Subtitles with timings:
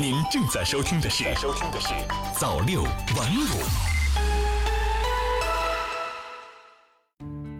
[0.00, 1.88] 您正在收听的是《收听的是
[2.32, 3.44] 早六晚五》。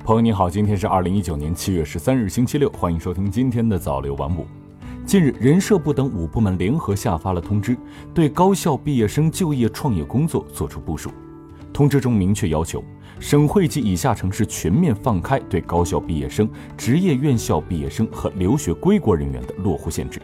[0.03, 4.47] 朋友你好，今天是二零一九年七月十三日，星期六，欢迎收听今天的早六晚五。
[5.05, 7.77] 近日，人社部等五部门联合下发了通知，
[8.15, 11.11] 对高校毕业生就业创业工作作出部署。
[11.75, 12.83] 通知中明确要求，
[13.19, 20.19] 省会及以下城市全面放开对高校毕业生、职业院校毕业生和留学归国人员的落户限制。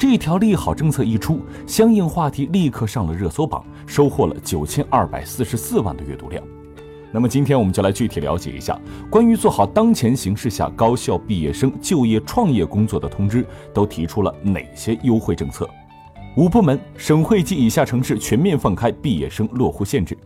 [0.00, 6.42] 这条利好政策一出，相应话题立刻上了热搜榜，收获了九千二百四十四万的阅读量。
[7.12, 15.68] 那么今天我们就来具体了解一下，关于做好当前形势下高校毕业生就业创业工作的通知都提出了哪些优惠政策？
[16.34, 20.16] 五部门、省会及以下城市全面放开毕业生落户限制。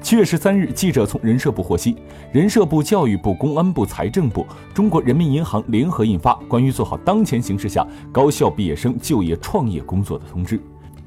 [0.00, 1.96] 七月十三日，记者从人社部获悉，
[2.32, 10.56] 人社部、教育部、公安部、财政部、中国人民银行联合印发《关于做好当前形势下高校毕业生就业创业工作的通知》，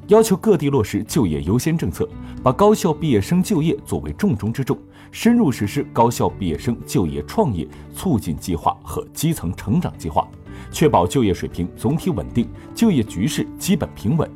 [0.08, 2.08] 要求各地落实就业优先政策，
[2.44, 4.78] 把高校毕业生就业作为重中之重，
[5.10, 10.28] 深入实施高校毕业生就业创业促进计划和基层成长计划，
[10.70, 14.30] 确保就业水平总体稳定，就业局势基本平稳。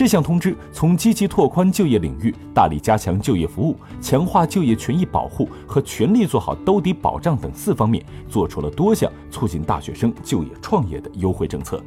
[0.00, 11.84] 这项通知从积极拓宽就业领域、大力加强就业服务、强化就业权益保护和全力做好兜底保障等四方面，做出了多项促进大学生就业创业的优惠政策。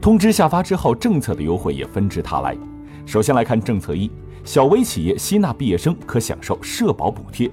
[0.00, 2.56] 通知下发之后，政策的优惠也纷至沓来。
[3.04, 4.08] 首先来看政策一：
[4.44, 7.50] 小微企业吸纳毕业生可享受社保补贴。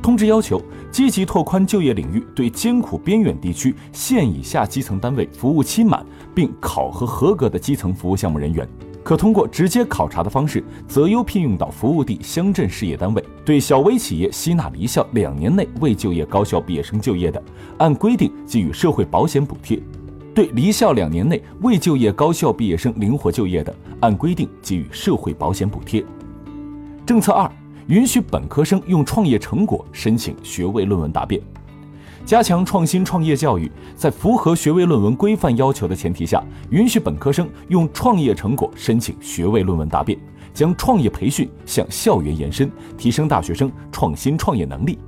[0.00, 0.62] 通知要求，
[0.92, 8.64] 积极拓宽就业领域，对艰苦边远地区县以下基层单位服务期满并考核合格的基层服务项目人员。
[9.04, 13.22] 可通过直接考察的方式择优聘用到服务地乡镇事业单位。
[13.44, 17.40] 对小微企业吸纳离校两年内未就业高校毕业生就业的，
[17.76, 19.78] 按规定给予社会保险补贴；
[20.34, 26.02] 对离校两年内未就业高校毕业生灵活就业的，按规定给予社会保险补贴。
[27.04, 27.50] 政策二，
[27.88, 31.38] 允许本科生用创业成果申请学位论文答辩。
[32.24, 40.18] 加强创新创业教育，在符合学位论文规范要求的前提下，允许本科生用创业成果申请学位论文答辩，
[40.54, 44.98] 将创业培训向校园延伸，提升大学生创新创业能力。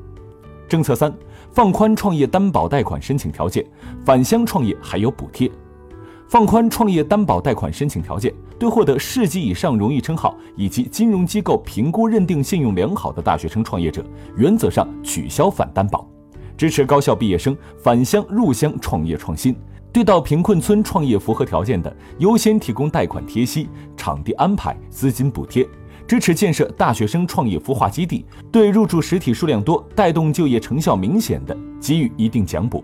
[0.69, 1.11] 政策三，
[1.53, 3.65] 放宽创业担保贷款申请条件，
[4.05, 5.51] 返乡创业还有补贴。
[6.29, 14.05] 放宽创业担保贷款申请条件，对获得市级以上荣誉称号以及金融机构评估认定信用良好的大学生创业者，
[14.37, 16.07] 原则上取消反担保。
[16.57, 19.55] 支持高校毕业生返乡入乡创业创新，
[19.93, 25.65] 对到贫困村创业符合条件的，优先提供贷款贴息、场地安排、资金补贴；
[26.07, 32.83] 支持建设大学生创业孵化基地，对入驻实体数量多、带动就业成效明显的，给予一定奖补。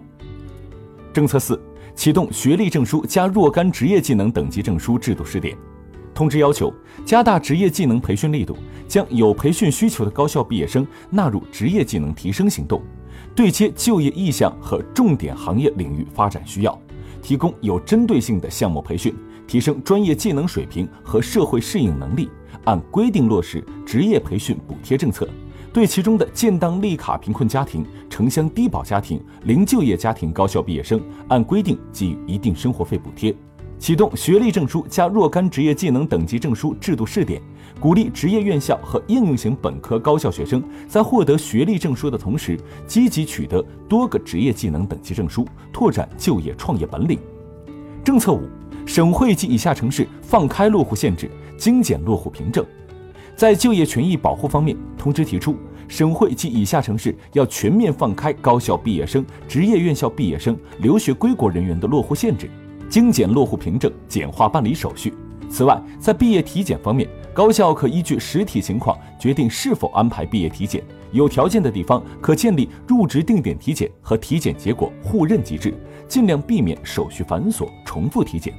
[1.13, 1.61] 政策四，
[1.95, 5.57] 启动学历证书加若干职业技能等级证书制度试点。
[6.15, 6.71] 通知要求，
[7.07, 8.55] 加大职业技能培训力度，
[8.87, 12.83] 将有培训需求的高校毕业生纳入职业技能提升行动。
[13.35, 16.79] 对接就业意向和重点行业领域发展需要，
[17.23, 19.15] 提供有针对性的项目培训，
[19.47, 22.29] 提升专业技能水平和社会适应能力。
[22.65, 25.29] 按规定落实职业培训补贴政策，
[25.73, 33.35] 对其中的建档立卡贫困家庭、城乡低保家庭、零就业家庭高校毕业生，按规定给予一定生活费补贴。
[33.83, 37.43] 启动学历证书加若干职业技能等级证书制度试点，
[37.81, 42.57] 鼓励职业院校和应用型本科高校学生在获得学历证书的同时，
[42.87, 47.19] 积极取得多个职业技能等级证书，拓展就业创业本领。
[48.05, 48.43] 政策五，
[48.87, 51.29] 省会及以下城市放开落户限制，
[51.59, 52.65] 精简落户凭证。
[53.35, 55.57] 在就业权益保护方面，通知提出，
[55.89, 62.49] 省会及以下城市要全面放开高校毕业生、职业院校毕业生、留学归国人员的落户限制。
[62.93, 65.15] 精简落户凭证，简化办理手续。
[65.49, 70.85] 此外，在毕业体检方面，高校可依据实体情况决定是否安排毕业体检。
[71.11, 75.73] 有条件的地方可建立入职定点体检和体检结果互认机制，
[76.07, 78.53] 尽量避免手续繁琐、重复体检。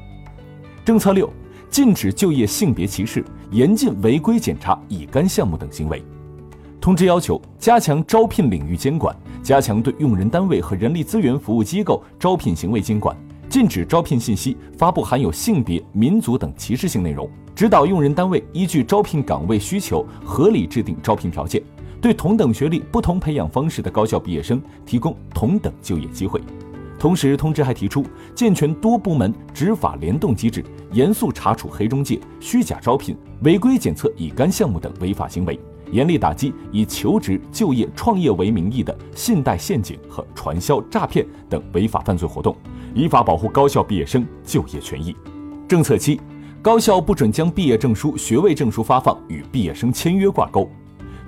[0.83, 1.31] 政策六，
[1.69, 6.01] 禁止就业性别歧视，严禁违规检查乙肝项目等行为。
[6.81, 13.15] 通知要求，加强招聘领域监管，加强对用人单位和人力资源服务机构招聘行为监管。
[13.53, 21.61] 禁止招聘信息发布含有性别、民族等歧视性内容，指导用人单位依据招聘岗位需求合理制定招聘条件，
[22.01, 26.41] 对同等学历、不同培养方式的高校毕业生提供同等就业机会。
[26.97, 28.03] 同时，通知还提出
[28.33, 35.59] 健全多部门执法联动机制，严肃查处黑中介、虚假招聘、违规检测乙肝项目等违法行为，
[35.91, 42.57] 严厉打击以求职、就业、创业为名义的信贷陷阱和传销诈骗等违法犯罪活动。
[42.93, 45.15] 依法保护高校毕业生就业权益。
[45.67, 46.19] 政策七，
[46.61, 50.69] 高校不准将毕业证书、学位证书发放与毕业生签约挂钩。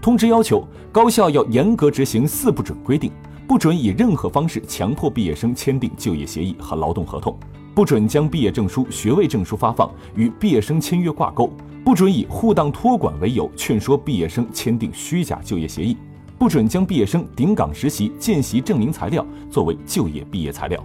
[0.02, 3.12] 通知要求，高校要严格执行“四不准”规定，
[3.48, 7.36] 不准以任何方式强迫毕业生签订就业协议和劳动合同，
[7.74, 11.52] 不准将毕业证书、学位证书发放与毕业生签约挂钩，
[11.84, 15.98] 不准以护档托管为由劝说毕业生签订虚假就业协议，
[16.38, 20.82] 不准将毕业生顶岗实习、见习证明材料作为就业毕业材料。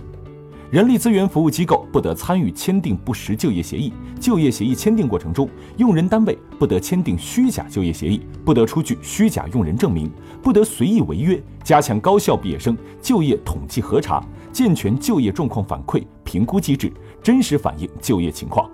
[0.70, 10.08] 人力资源服务机构不得参与签订不实就业协议，就业协议签订过程中，用人单位不得签订虚假就业协议，不得出具虚假用人证明，
[10.40, 11.42] 不得随意违约。
[11.64, 18.70] 加强高校毕业生就业统计核查，健全就业状况反馈评估机制，真实反映就业情况。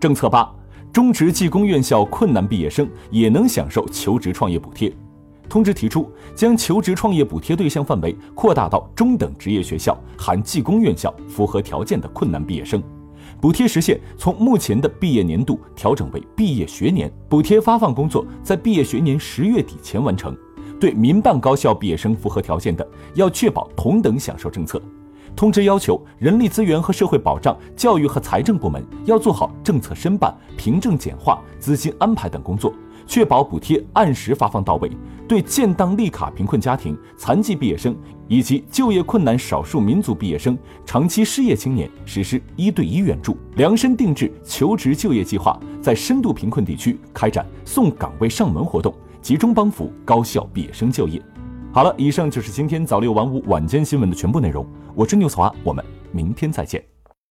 [0.00, 0.50] 政策八：
[0.90, 4.90] 中职技工院校困难毕业生也能享受求职创业补贴。
[5.48, 12.82] 通知提出，将求职创业补贴对象范围扩大到中等职业学校含技工院校符合条件的困难毕业生。
[13.40, 20.36] 补贴时限从目前的毕业年度调整为毕业学年，补贴发放工作在毕业学年十月底前完成。
[20.78, 24.80] 对民办高校毕业生符合条件的，要确保同等享受政策。
[25.36, 32.72] 通知要求，人力资源和社会保障、教育和财政部门要做好政策申办、凭证简化、资金安排等工作。
[33.06, 34.90] 确保补贴按时发放到位，
[35.28, 37.94] 对建档立卡贫困家庭、残疾毕业生
[38.26, 51.22] 以及就业困难少数民族毕业生、长期失业青年实施一对一援助，量身定制求职就业计划，在深度贫困地区开展送岗位上门活动，集中帮扶高校毕业生就业。
[51.76, 56.82] 好了，以上就是今天早六晚五晚间新闻的全部内容，我是牛草花，我们明天再见。